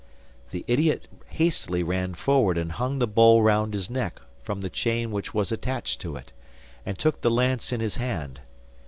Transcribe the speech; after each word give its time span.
The 0.49 0.65
idiot 0.67 1.07
hastily 1.27 1.83
ran 1.83 2.15
forward 2.15 2.57
and 2.57 2.71
hung 2.71 2.97
the 2.97 3.05
bowl 3.05 3.43
round 3.43 3.75
his 3.75 3.87
neck 3.87 4.19
from 4.41 4.61
the 4.61 4.69
chain 4.71 5.11
which 5.11 5.35
was 5.35 5.51
attached 5.51 6.01
to 6.01 6.15
it, 6.15 6.31
and 6.87 6.97
took 6.97 7.21
the 7.21 7.29
lance 7.29 7.71
in 7.71 7.81
his 7.81 7.97
hand. 7.97 8.41